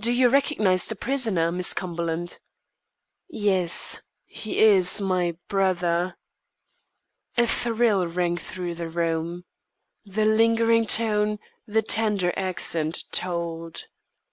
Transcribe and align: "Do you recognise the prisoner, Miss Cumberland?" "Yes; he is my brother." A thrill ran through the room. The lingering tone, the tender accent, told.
"Do 0.00 0.10
you 0.10 0.28
recognise 0.30 0.88
the 0.88 0.96
prisoner, 0.96 1.52
Miss 1.52 1.74
Cumberland?" 1.74 2.40
"Yes; 3.28 4.02
he 4.24 4.58
is 4.58 5.00
my 5.00 5.36
brother." 5.46 6.16
A 7.36 7.46
thrill 7.46 8.04
ran 8.08 8.36
through 8.36 8.74
the 8.74 8.88
room. 8.88 9.44
The 10.04 10.24
lingering 10.24 10.86
tone, 10.86 11.38
the 11.68 11.82
tender 11.82 12.32
accent, 12.36 13.04
told. 13.12 13.84